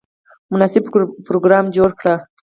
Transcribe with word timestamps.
مناسب 0.51 0.83
پروګرام 1.27 1.65
جوړ 1.77 1.89
کړي. 1.99 2.15